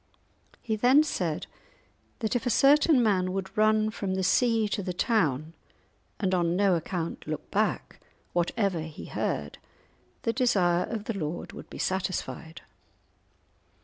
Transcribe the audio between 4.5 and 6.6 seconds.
to the town, and on